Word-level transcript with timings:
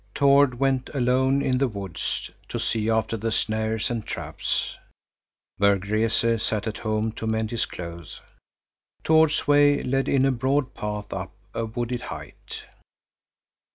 Tord 0.15 0.55
went 0.59 0.89
alone 0.95 1.43
in 1.43 1.59
the 1.59 1.67
woods 1.67 2.31
to 2.49 2.57
see 2.57 2.89
after 2.89 3.15
the 3.17 3.31
snares 3.31 3.91
and 3.91 4.03
traps. 4.03 4.75
Berg 5.59 5.85
Rese 5.85 6.39
sat 6.41 6.65
at 6.65 6.79
home 6.79 7.11
to 7.11 7.27
mend 7.27 7.51
his 7.51 7.67
clothes. 7.67 8.19
Tord's 9.03 9.47
way 9.47 9.83
led 9.83 10.07
in 10.09 10.25
a 10.25 10.31
broad 10.31 10.73
path 10.73 11.13
up 11.13 11.33
a 11.53 11.65
wooded 11.67 12.01
height. 12.01 12.65